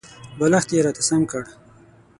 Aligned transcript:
بالښت 0.37 0.69
یې 0.75 0.79
راته 0.85 1.03
سم 1.09 1.21
کړ. 1.31 1.43